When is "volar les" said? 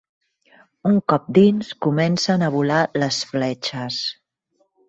2.57-3.23